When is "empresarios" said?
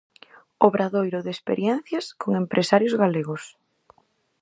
2.43-2.97